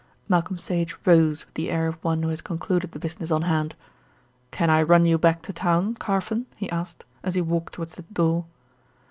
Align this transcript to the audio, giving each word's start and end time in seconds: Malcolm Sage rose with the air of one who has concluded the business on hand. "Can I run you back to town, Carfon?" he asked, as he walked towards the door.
Malcolm 0.27 0.57
Sage 0.57 0.95
rose 1.05 1.45
with 1.45 1.53
the 1.53 1.69
air 1.69 1.85
of 1.85 2.03
one 2.03 2.23
who 2.23 2.29
has 2.29 2.41
concluded 2.41 2.91
the 2.91 2.97
business 2.97 3.29
on 3.29 3.43
hand. 3.43 3.75
"Can 4.49 4.67
I 4.71 4.81
run 4.81 5.05
you 5.05 5.19
back 5.19 5.43
to 5.43 5.53
town, 5.53 5.93
Carfon?" 5.93 6.47
he 6.55 6.67
asked, 6.71 7.05
as 7.21 7.35
he 7.35 7.41
walked 7.41 7.73
towards 7.75 7.93
the 7.93 8.01
door. 8.11 8.45